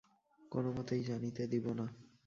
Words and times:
কোনোমতেই 0.51 1.01
জানিতে 1.03 1.43
দিব 1.47 1.65
না। 1.73 1.85